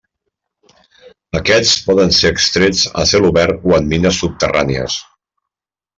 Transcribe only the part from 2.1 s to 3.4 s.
ser extrets a cel